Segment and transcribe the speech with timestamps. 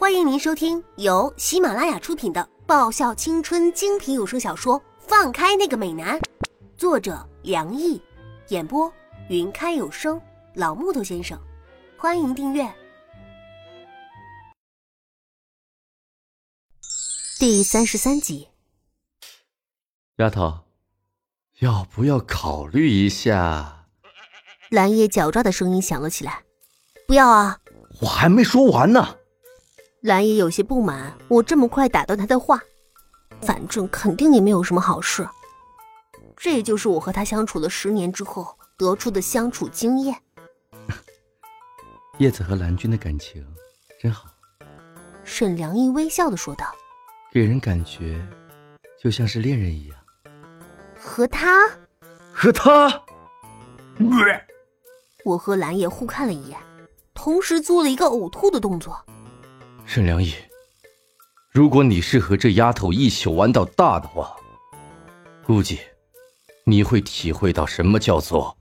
[0.00, 6.18] 欢迎您收听由喜马拉雅出品的爆笑青春精品有声小说《放开那个美男》，
[6.74, 8.00] 作者梁毅，
[8.48, 8.90] 演播
[9.28, 10.18] 云开有声
[10.54, 11.38] 老木头先生。
[11.98, 12.66] 欢迎订阅
[17.38, 18.48] 第三十三集。
[20.16, 20.60] 丫头，
[21.58, 23.84] 要不要考虑一下？
[24.70, 26.42] 蓝叶狡诈的声音响了起来。
[27.06, 27.60] 不要啊！
[28.00, 29.18] 我还没说完呢。
[30.00, 32.60] 蓝叶有些不满，我这么快打断他的话。
[33.42, 35.26] 反正肯定也没有什么好事。
[36.36, 40.16] 这就是我和他相处了十年之后得出的相处经验。
[42.18, 43.46] 叶子和蓝君的感情
[44.00, 44.26] 真好。
[45.24, 46.66] 沈良毅微笑的说道
[47.32, 48.26] ：“给人感觉
[49.02, 49.98] 就像是恋人一样。”
[50.98, 51.68] 和他？
[52.32, 53.02] 和他？
[55.24, 56.58] 我和蓝叶互看了一眼。
[57.14, 59.04] 同时做了一个呕吐的动作。
[59.92, 60.32] 沈良义，
[61.50, 64.36] 如果你是和这丫头一起玩到大的话，
[65.44, 65.80] 估计
[66.62, 68.56] 你会体会到什么叫做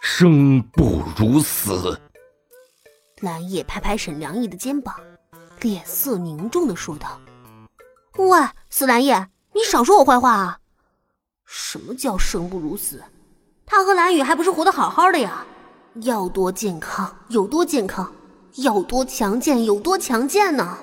[0.00, 2.00] 生不如死。
[3.22, 4.94] 蓝叶拍拍沈良义的肩膀，
[5.62, 7.20] 脸色凝重的说道
[8.18, 8.38] ：“喂，
[8.70, 10.60] 死蓝叶，你少说我坏话啊！
[11.44, 13.02] 什么叫生不如死？
[13.66, 15.44] 他和蓝雨还不是活得好好的呀？”
[16.02, 18.14] 要多健康有多健康，
[18.56, 20.78] 要多强健有多强健呢？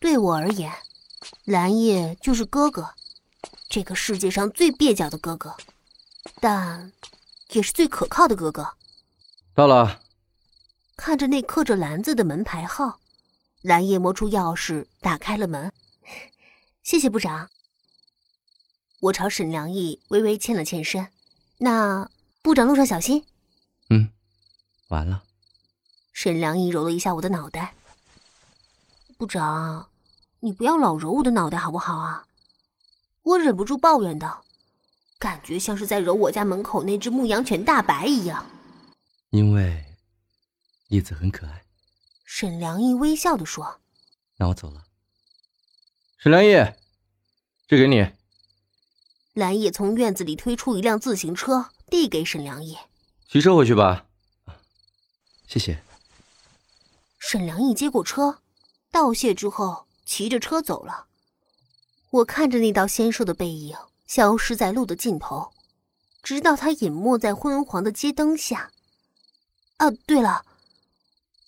[0.00, 0.72] 对我而言，
[1.44, 2.94] 蓝叶就是哥哥，
[3.68, 5.54] 这个世界上最蹩脚的哥哥，
[6.40, 6.92] 但
[7.50, 8.74] 也是最可靠的哥哥。
[9.54, 10.00] 到了。
[10.96, 13.00] 看着那刻着“蓝”字的门牌号，
[13.62, 15.72] 蓝叶摸出钥匙打开了门。
[16.82, 17.50] 谢谢部长。
[19.00, 21.08] 我朝沈良义微微欠了欠身。
[21.58, 22.08] 那。
[22.42, 23.24] 部长路上小心。
[23.88, 24.10] 嗯，
[24.88, 25.23] 完了。
[26.14, 27.74] 沈良毅揉了一下我的脑袋。
[29.18, 29.88] 部长，
[30.40, 32.26] 你不要老揉我的脑袋好不好啊？
[33.22, 34.44] 我忍不住抱怨道，
[35.18, 38.46] 感觉像是在揉我家门口那只牧羊犬大白一样。
[39.30, 39.84] 因为
[40.88, 41.64] 叶子很可爱。
[42.24, 43.80] 沈良毅微笑的说
[44.38, 44.84] ：“那我走了。”
[46.16, 46.52] 沈良毅，
[47.66, 48.10] 这给你。
[49.34, 51.70] 蓝叶从院子里推出一辆自行车。
[51.90, 52.76] 递给沈良义，
[53.28, 54.06] 骑车回去吧。
[55.46, 55.83] 谢谢。
[57.26, 58.40] 沈良义接过车，
[58.92, 61.06] 道谢之后，骑着车走了。
[62.10, 63.74] 我看着那道纤瘦的背影
[64.06, 65.50] 消失在路的尽头，
[66.22, 68.70] 直到他隐没在昏黄的街灯下。
[69.78, 70.44] 啊，对了，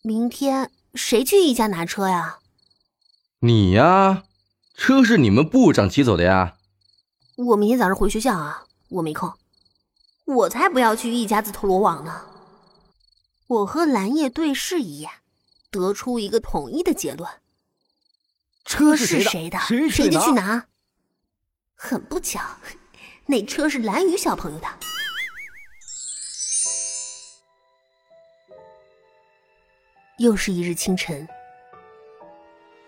[0.01, 2.39] 明天谁去一家拿车呀？
[3.41, 4.25] 你呀，
[4.79, 6.57] 车是你们部长骑走的呀。
[7.37, 9.31] 我明天早上回学校啊，我没空。
[10.25, 12.23] 我才不要去一家自投罗网呢！
[13.47, 15.11] 我和蓝叶对视一眼，
[15.77, 17.31] 得出一个统一的结论：
[18.65, 20.67] 车是谁的，谁就去拿。
[21.75, 22.41] 很不巧，
[23.27, 24.67] 那车是蓝雨小朋友的。
[30.19, 31.29] 又是一日清晨，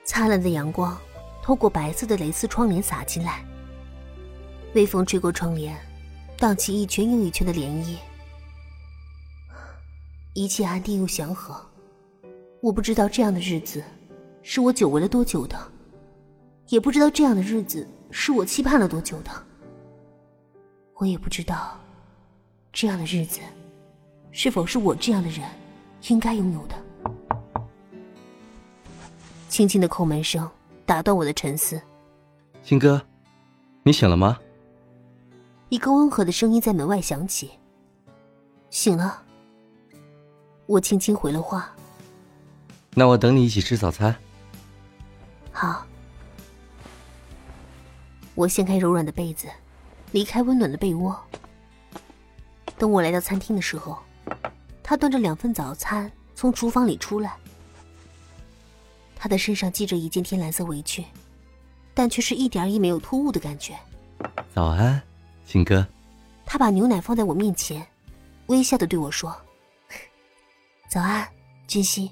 [0.07, 0.99] 灿烂的阳光
[1.43, 3.45] 透过白色的蕾丝窗帘洒进来，
[4.75, 5.79] 微风吹过窗帘。
[6.39, 7.99] 荡起一圈又一圈的涟漪，
[10.35, 11.69] 一切安定又祥和。
[12.61, 13.83] 我不知道这样的日子
[14.43, 15.57] 是我久违了多久的，
[16.69, 19.31] 也不知道这样的日子是我期盼了多久的。
[20.95, 21.79] 我也不知道
[22.73, 23.41] 这样的日子
[24.33, 25.49] 是否是我这样的人
[26.09, 26.75] 应该拥有的。
[29.49, 30.49] 轻轻的叩门声
[30.85, 31.81] 打断我的沉思。
[32.65, 33.01] 青哥，
[33.85, 34.37] 你醒了吗？
[35.69, 37.51] 一个温和的声音在门外响起。
[38.71, 39.23] 醒了，
[40.67, 41.73] 我轻轻回了话。
[42.99, 44.13] 那我等你一起吃早餐。
[45.53, 45.87] 好。
[48.35, 49.47] 我掀开柔软的被子，
[50.11, 51.17] 离开温暖的被窝。
[52.77, 53.97] 等我来到餐厅的时候，
[54.83, 57.37] 他端着两份早餐从厨房里出来。
[59.15, 61.05] 他的身上系着一件天蓝色围裙，
[61.95, 63.79] 但却是一点也没有突兀的感觉。
[64.53, 65.01] 早安。
[65.47, 65.87] 青哥，
[66.45, 67.87] 他把牛奶放在我面前，
[68.47, 69.35] 微笑的对我说
[70.91, 71.25] ：“早安，
[71.69, 72.11] 君熙。”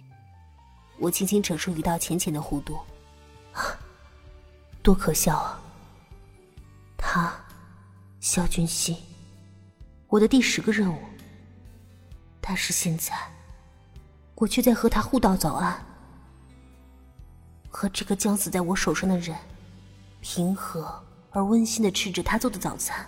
[0.99, 2.79] 我轻轻扯出一道浅浅的弧度，
[4.83, 5.61] 多可笑啊！
[6.97, 7.33] 他，
[8.21, 8.97] 肖君熙，
[10.09, 10.99] 我的第十个任务。
[12.41, 13.13] 但是现在，
[14.37, 15.85] 我却在和他互道早安，
[17.69, 19.37] 和这个将死在我手上的人，
[20.21, 23.07] 平和而温馨的吃着他做的早餐。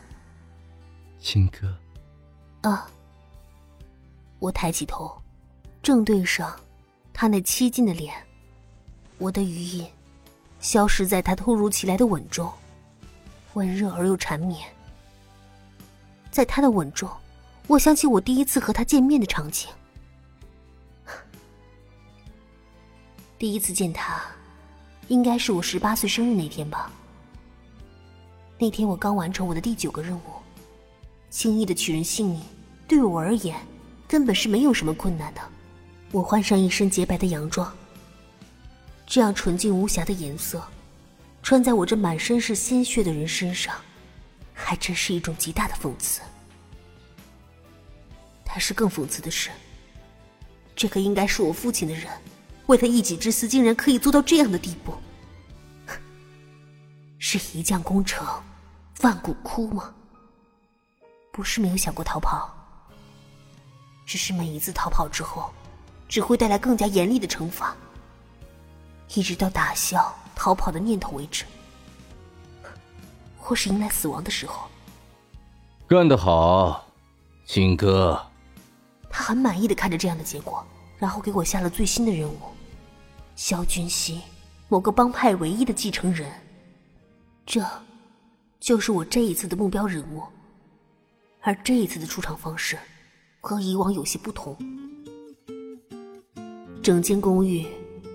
[1.20, 2.90] 青哥，啊！
[4.40, 5.20] 我抬起头，
[5.82, 6.54] 正对上
[7.20, 8.14] 他那凄静的脸
[9.18, 9.84] 我的余音
[10.60, 12.48] 消失在他突如其来的吻中，
[13.54, 14.64] 温热而又缠绵。
[16.30, 17.10] 在他的吻中，
[17.66, 19.68] 我想起我第一次和他见面的场景。
[23.36, 24.22] 第一次见他，
[25.08, 26.88] 应该是我十八岁生日那天吧。
[28.60, 30.22] 那天我刚完成我的第九个任务，
[31.30, 32.40] 轻易的取人性命，
[32.86, 33.56] 对我而言
[34.06, 35.40] 根本是没有什么困难的。
[36.10, 37.70] 我换上一身洁白的洋装，
[39.06, 40.62] 这样纯净无瑕的颜色，
[41.42, 43.74] 穿在我这满身是鲜血的人身上，
[44.54, 46.22] 还真是一种极大的讽刺。
[48.42, 49.50] 但是更讽刺的是，
[50.74, 52.06] 这个应该是我父亲的人，
[52.66, 54.94] 为了一己之私，竟然可以做到这样的地步。
[57.18, 58.26] 是一将功成
[59.02, 59.92] 万骨枯吗？
[61.32, 62.50] 不是没有想过逃跑，
[64.06, 65.52] 只是每一次逃跑之后。
[66.08, 67.76] 只会带来更加严厉的惩罚，
[69.14, 71.44] 一直到打消逃跑的念头为止，
[73.36, 74.66] 或是迎来死亡的时候。
[75.86, 76.86] 干得好，
[77.46, 78.20] 金哥。
[79.10, 80.64] 他很满意的看着这样的结果，
[80.98, 82.38] 然后给我下了最新的任务：
[83.36, 84.20] 萧君熙，
[84.68, 86.30] 某个帮派唯一的继承人。
[87.46, 87.66] 这，
[88.60, 90.22] 就是我这一次的目标人物。
[91.40, 92.78] 而这一次的出场方式，
[93.40, 94.54] 和以往有些不同。
[96.88, 97.66] 整间公寓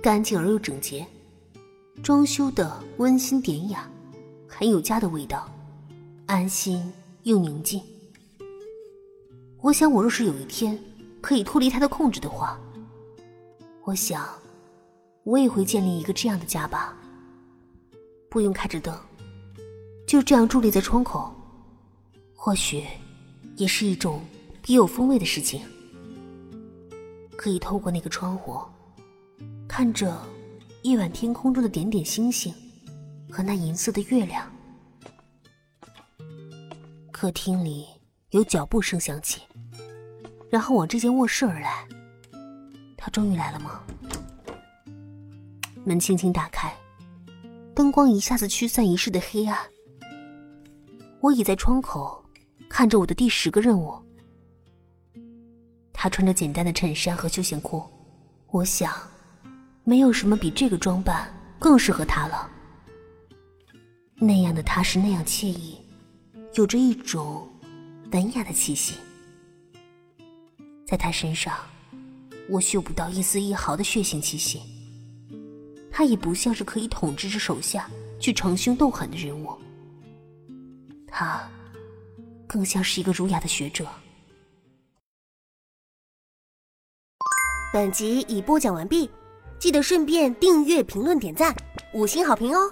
[0.01, 1.05] 干净而又整洁，
[2.01, 3.87] 装修的温馨典雅，
[4.47, 5.47] 很有家的味道，
[6.25, 6.91] 安心
[7.21, 7.79] 又宁静。
[9.61, 10.75] 我想，我若是有一天
[11.21, 12.59] 可以脱离他的控制的话，
[13.83, 14.27] 我想，
[15.23, 16.97] 我也会建立一个这样的家吧。
[18.27, 18.97] 不用开着灯，
[20.07, 21.31] 就这样伫立在窗口，
[22.33, 22.83] 或许
[23.55, 24.19] 也是一种
[24.63, 25.61] 别有风味的事情。
[27.38, 28.62] 可以透过那个窗户，
[29.68, 30.15] 看着
[30.83, 32.53] 夜晚天空中的点点星星
[33.30, 34.50] 和那银色的月亮。
[37.12, 37.88] 客厅里
[38.31, 39.41] 有脚步声响起，
[40.50, 41.88] 然后往这间卧室而来。
[42.97, 43.81] 他终于来了吗？
[45.86, 46.74] 门轻轻打开，
[47.74, 49.57] 灯光一下子驱散一室的黑暗。
[51.21, 52.25] 我倚在窗口，
[52.69, 54.02] 看着我的第十个任务。
[56.03, 57.81] 他穿着简单的衬衫和休闲裤，
[58.47, 58.94] 我想，
[59.85, 62.51] 没有什么比这个装扮更适合他了。
[64.15, 65.79] 那样的他是那样惬意，
[66.55, 67.47] 有着一种
[68.11, 68.95] 文雅的气息。
[70.85, 71.57] 在他身上，
[72.50, 74.61] 我嗅不到一丝一毫的血腥气息。
[75.89, 77.89] 他也不像是可以统治着手下
[78.19, 79.57] 去逞凶斗狠的人物，
[81.07, 81.50] 他
[82.45, 83.88] 更像是一个儒雅的学者。
[87.73, 89.09] 本集已播讲完毕，
[89.57, 91.51] 记得顺便订阅、评论、点赞、
[91.95, 92.71] 五星好评哦！